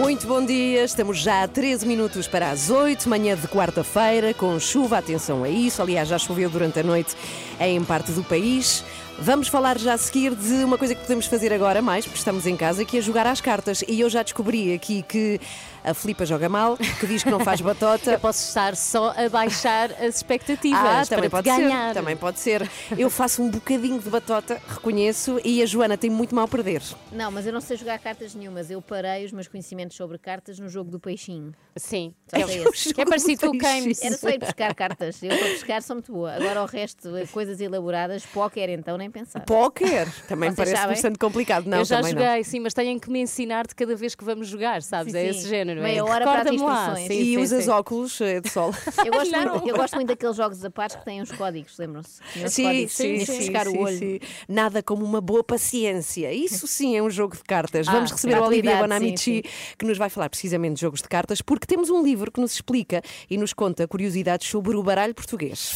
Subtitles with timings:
[0.00, 4.58] Muito bom dia, estamos já a 13 minutos para as 8, manhã de quarta-feira, com
[4.58, 5.82] chuva, atenção a isso.
[5.82, 7.14] Aliás, já choveu durante a noite
[7.60, 8.82] em parte do país.
[9.22, 12.46] Vamos falar já a seguir de uma coisa que podemos fazer agora mais, porque estamos
[12.46, 13.84] em casa, que é jogar às cartas.
[13.86, 15.38] E eu já descobri aqui que
[15.84, 18.12] a Filipa joga mal, que diz que não faz batota.
[18.12, 21.88] Eu posso estar só a baixar as expectativas Ah, para também te pode ganhar.
[21.88, 21.94] ser.
[21.94, 22.70] Também pode ser.
[22.96, 26.82] Eu faço um bocadinho de batota, reconheço, e a Joana tem muito mal a perder.
[27.12, 28.70] Não, mas eu não sei jogar cartas nenhumas.
[28.70, 31.52] Eu parei os meus conhecimentos sobre cartas no jogo do peixinho.
[31.76, 32.94] Sim, Só é, esse.
[32.94, 33.60] que é parecido com o.
[34.02, 35.22] Era só ir buscar cartas.
[35.22, 36.32] Eu para buscar sou muito boa.
[36.34, 39.40] Agora o resto, eh, coisas elaboradas, póquer então, nem pensar.
[39.40, 40.94] Póquer também Vocês parece sabem?
[40.94, 41.66] bastante complicado.
[41.66, 42.22] Não, eu já também não.
[42.22, 45.12] joguei, sim, mas têm que me ensinar de cada vez que vamos jogar, sabes?
[45.12, 45.38] Sim, é sim.
[45.38, 45.82] esse género.
[45.82, 46.02] Meia é.
[46.02, 46.96] hora para lá.
[46.96, 47.70] Sim, E sim, usas sim.
[47.70, 48.72] óculos eh, de sol.
[49.04, 52.20] Eu gosto, muito, eu gosto muito daqueles jogos a pares que têm uns códigos, lembram-se?
[52.48, 53.98] Sim, códigos, sim, sim, sim, o olho.
[53.98, 54.20] sim.
[54.48, 56.32] Nada como uma boa paciência.
[56.32, 57.88] Isso sim é um jogo de cartas.
[57.88, 59.44] Ah, Vamos receber a Olivia sim, Bonamici,
[59.78, 62.52] que nos vai falar precisamente de jogos de cartas, porque temos um livro que nos
[62.52, 65.72] explica e nos conta curiosidades sobre o baralho português.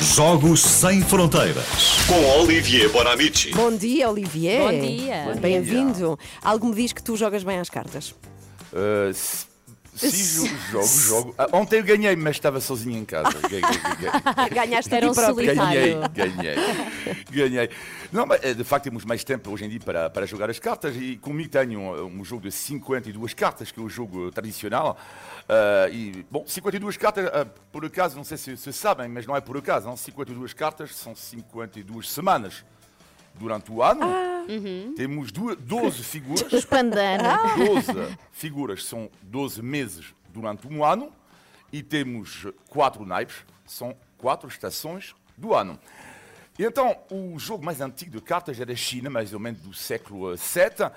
[0.00, 1.64] Jogos Sem Fronteiras.
[2.08, 3.50] Com Olivier Bonamici.
[3.52, 4.60] Bom dia, Olivier.
[4.60, 5.24] Bom dia.
[5.34, 6.18] Bom Bem-vindo.
[6.42, 8.14] Algo me diz que tu jogas bem às cartas.
[8.72, 9.46] Uh, s-
[9.96, 11.34] sim, jogo, jogo, jogo.
[11.38, 13.30] Ah, ontem eu ganhei, mas estava sozinho em casa.
[13.48, 15.56] Ganhei, ganhei, Ganhaste Era um solitário.
[15.56, 16.56] ganhei, ganhei,
[17.30, 17.70] ganhei.
[18.12, 20.58] Não, mas eh, de facto temos mais tempo hoje em dia para, para jogar as
[20.58, 24.96] cartas e comigo tenho um, um jogo de 52 cartas, que é o jogo tradicional.
[25.48, 29.34] Ah, e, bom, 52 cartas, ah, por acaso, não sei se, se sabem, mas não
[29.36, 29.96] é por acaso, não?
[29.96, 32.64] 52 cartas são 52 semanas
[33.34, 34.29] durante o ano.
[34.96, 36.52] Temos duas, 12 figuras.
[36.52, 37.26] Os pandanos.
[37.86, 41.12] 12 figuras são 12 meses durante um ano
[41.72, 45.78] e temos quatro naipes, são quatro estações do ano.
[46.58, 49.72] E então, o jogo mais antigo de cartas é da China, mais ou menos do
[49.72, 50.90] século VII.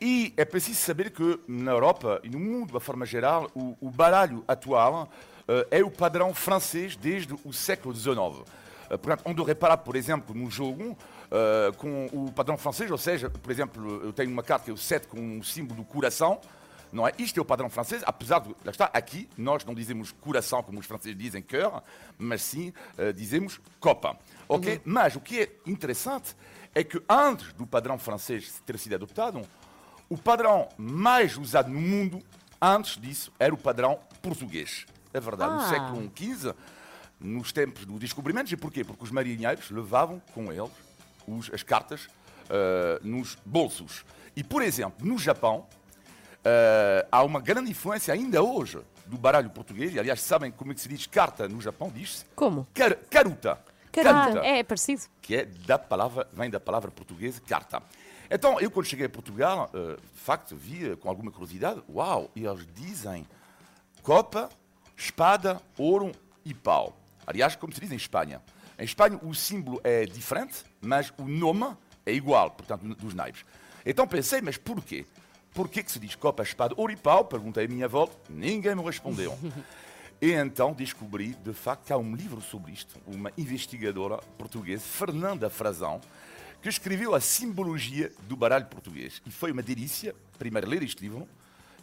[0.00, 3.90] E é preciso saber que na Europa e no mundo, de forma geral, o, o
[3.90, 5.10] baralho atual
[5.48, 8.44] eh, é o padrão francês desde o século XIX.
[8.90, 10.96] Eh, Portanto, onde reparar, por exemplo, no jogo,
[11.30, 14.74] eh, com o padrão francês, ou seja, por exemplo, eu tenho uma carta que é
[14.74, 16.40] o 7 com o símbolo do coração,
[16.92, 17.12] não é?
[17.18, 20.78] Isto é o padrão francês, apesar de, lá está, aqui, nós não dizemos coração como
[20.78, 21.82] os franceses dizem cœur,
[22.16, 24.16] mas sim eh, dizemos copa,
[24.48, 24.80] ok?
[24.84, 26.34] Mas o que é interessante
[26.74, 29.42] é que antes do padrão francês ter sido adotado,
[30.08, 32.22] o padrão mais usado no mundo,
[32.62, 34.86] antes disso, era o padrão português.
[35.12, 35.68] É verdade, no Ah.
[35.68, 36.54] século XV,
[37.20, 38.52] nos tempos dos descobrimentos.
[38.52, 38.84] E porquê?
[38.84, 40.70] Porque os marinheiros levavam com eles
[41.26, 42.08] os- as cartas
[42.48, 44.04] eh, nos bolsos.
[44.36, 45.66] E, por exemplo, no Japão,
[46.44, 49.94] eh, há uma grande influência ainda hoje do baralho português.
[49.94, 51.90] E, aliás, sabem como é que se diz carta no Japão?
[51.94, 52.66] Diz-se Como?
[52.74, 53.58] car- caruta.
[53.92, 54.40] Caruta.
[54.42, 55.02] Ah, é, é parecido.
[55.22, 57.82] Que é da palavra, vem da palavra portuguesa carta.
[58.30, 62.44] Então, eu quando cheguei a Portugal, eh, de facto, vi com alguma curiosidade, uau, e
[62.44, 63.26] eles dizem
[64.02, 64.48] copa,
[64.96, 66.12] espada, ouro
[66.44, 66.96] e pau.
[67.26, 68.40] Aliás, como se diz em Espanha.
[68.78, 73.44] Em Espanha o símbolo é diferente, mas o nome é igual, portanto, dos naipes.
[73.84, 75.04] Então pensei, mas porquê?
[75.52, 77.24] Porquê que se diz copa, espada, ouro e pau?
[77.24, 79.36] Perguntei à minha volta, ninguém me respondeu.
[80.20, 85.50] E então descobri, de facto, que há um livro sobre isto, uma investigadora portuguesa, Fernanda
[85.50, 86.00] Frazão,
[86.62, 89.20] que escreveu a simbologia do baralho português.
[89.26, 91.28] E foi uma delícia, primeiro, ler este livro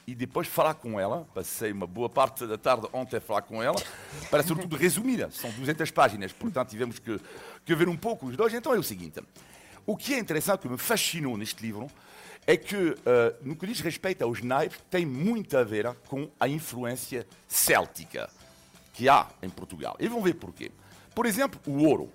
[0.06, 1.28] e depois falar com ela.
[1.34, 3.82] Passei uma boa parte da tarde ontem a falar com ela,
[4.30, 5.28] para sobretudo resumir.
[5.32, 7.20] São 200 páginas, portanto tivemos que,
[7.66, 8.54] que ver um pouco os dois.
[8.54, 9.22] Então é o seguinte:
[9.86, 11.90] o que é interessante, que me fascinou neste livro,
[12.46, 16.48] é que, eh, no que diz respeito aos naipes, tem muito a ver com a
[16.48, 18.30] influência céltica
[18.94, 19.96] que há em Portugal.
[20.00, 20.72] E vão ver porquê.
[21.16, 22.12] Por exemplo, o ouro.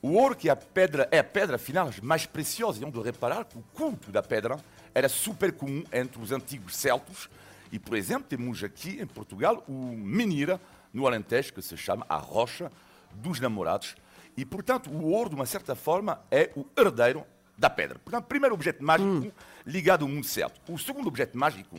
[0.00, 2.80] O ouro, que é a pedra, é a pedra, afinal, mais preciosa.
[2.80, 4.58] E onde reparar que o culto da pedra
[4.98, 7.30] era super comum entre os antigos celtos.
[7.70, 10.60] E, por exemplo, temos aqui em Portugal o menira,
[10.92, 12.72] no Alentejo, que se chama a rocha
[13.14, 13.94] dos namorados.
[14.36, 17.24] E, portanto, o ouro, de uma certa forma, é o herdeiro
[17.56, 17.98] da pedra.
[17.98, 19.32] Portanto, primeiro objeto mágico
[19.64, 20.60] ligado ao mundo celto.
[20.68, 21.78] O segundo objeto mágico,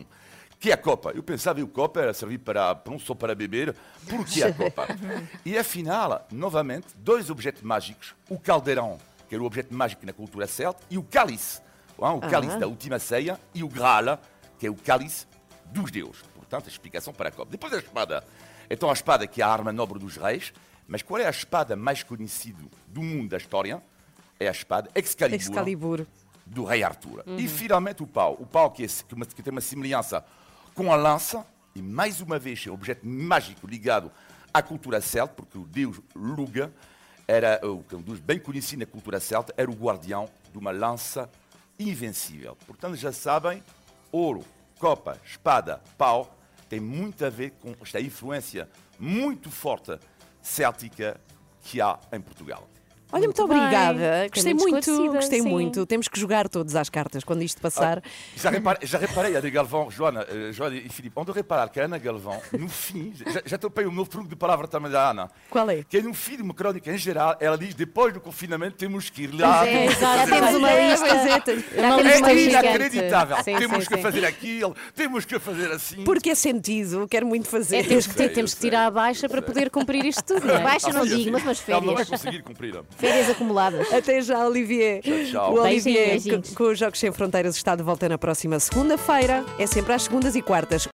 [0.57, 1.11] que é a copa.
[1.11, 3.75] Eu pensava que a copa era servir para, para não só para beber.
[4.07, 4.87] Por que a copa?
[5.43, 8.15] e afinal, novamente, dois objetos mágicos.
[8.29, 11.61] O caldeirão, que era o objeto mágico na cultura celta, e o cálice,
[11.99, 14.19] o cálice da última ceia, e o graal,
[14.57, 15.25] que é o cálice
[15.65, 16.21] dos deuses.
[16.35, 17.51] Portanto, a explicação para a copa.
[17.51, 18.23] Depois a espada.
[18.69, 20.51] Então a espada, que é a arma nobre dos reis.
[20.87, 23.81] Mas qual é a espada mais conhecida do mundo da história?
[24.39, 26.07] É a espada Excalibur Excalibur.
[26.43, 27.23] do rei Arthur.
[27.37, 28.35] E finalmente o pau.
[28.39, 30.25] O pau que, é, que tem uma semelhança
[30.73, 34.11] com a lança, e mais uma vez é um objeto mágico ligado
[34.51, 36.73] à cultura celta, porque o deus Luga
[37.27, 40.57] era, o que é um deus bem conhecido na cultura celta, era o guardião de
[40.57, 41.29] uma lança
[41.79, 42.55] invencível.
[42.67, 43.63] Portanto, já sabem,
[44.11, 44.43] ouro,
[44.77, 46.35] copa, espada, pau,
[46.67, 49.97] tem muito a ver com esta influência muito forte
[50.41, 51.19] céltica
[51.61, 52.67] que há em Portugal.
[53.11, 53.57] Olha, muito, Muito bem.
[53.59, 53.99] obrigada.
[54.19, 55.49] Foi Gostei muito gostei sim.
[55.49, 55.85] muito.
[55.85, 58.03] Temos que jogar todos às cartas quando isto passar.
[58.35, 61.79] Já reparei, já reparei a de Galvão, Joana, eh, Joana e Filipe, onde reparar que
[61.79, 65.09] a Ana Galvão, no fim, já, já topei um novo truque de palavra também da
[65.09, 65.29] Ana.
[65.49, 65.83] Qual é?
[65.83, 69.09] Que é no fim de uma crónica em geral, ela diz: depois do confinamento temos
[69.09, 69.65] que ir lá.
[69.67, 71.05] É, fazer temos aquilo." uma lista.
[71.05, 71.63] Uma Já lista temos
[72.19, 72.33] uma É lista.
[72.33, 73.37] inacreditável.
[73.43, 74.01] Sim, temos sim, que sim.
[74.01, 76.03] fazer aquilo, temos que fazer assim.
[76.03, 77.77] Porque é sentido, quero muito fazer.
[77.77, 80.55] É, temos que, sei, temos que tirar a baixa para poder cumprir isto tudo, não
[80.55, 80.61] é?
[80.63, 82.09] Baixa não digo, mas umas Ela não vai férias.
[82.21, 82.79] conseguir cumprir.
[82.99, 83.91] Férias acumuladas.
[83.93, 85.01] Até já, Olivier.
[85.01, 85.53] Tchau, tchau.
[85.55, 86.53] O Olivier, Beijinhos.
[86.53, 89.45] com os Jogos Sem Fronteiras, está de volta na próxima segunda-feira.
[89.57, 90.85] É sempre às segundas e quartas.